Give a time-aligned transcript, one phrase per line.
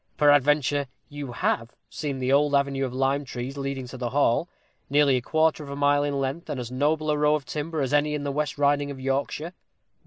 [0.17, 4.49] Peradventure, you have seen the old avenue of lime trees leading to the hall,
[4.89, 7.81] nearly a quarter of a mile in length, and as noble a row of timber
[7.81, 9.53] as any in the West Riding of Yorkshire.